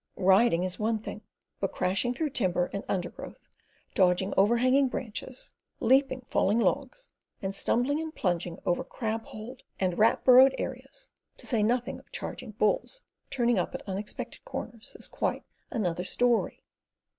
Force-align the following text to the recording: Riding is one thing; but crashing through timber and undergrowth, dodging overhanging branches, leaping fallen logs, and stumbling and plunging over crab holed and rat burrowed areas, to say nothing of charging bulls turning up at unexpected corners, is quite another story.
Riding 0.17 0.63
is 0.63 0.79
one 0.79 0.97
thing; 0.97 1.21
but 1.59 1.71
crashing 1.71 2.15
through 2.15 2.31
timber 2.31 2.71
and 2.73 2.83
undergrowth, 2.89 3.47
dodging 3.93 4.33
overhanging 4.35 4.87
branches, 4.87 5.51
leaping 5.79 6.21
fallen 6.27 6.57
logs, 6.57 7.11
and 7.39 7.53
stumbling 7.53 8.01
and 8.01 8.11
plunging 8.15 8.57
over 8.65 8.83
crab 8.83 9.25
holed 9.25 9.61
and 9.79 9.99
rat 9.99 10.23
burrowed 10.25 10.55
areas, 10.57 11.11
to 11.37 11.45
say 11.45 11.61
nothing 11.61 11.99
of 11.99 12.11
charging 12.11 12.49
bulls 12.49 13.03
turning 13.29 13.59
up 13.59 13.75
at 13.75 13.87
unexpected 13.87 14.43
corners, 14.43 14.95
is 14.97 15.07
quite 15.07 15.43
another 15.69 16.03
story. 16.03 16.63